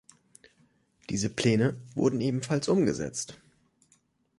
[1.11, 3.39] Diese Pläne wurden ebenfalls umgesetzt.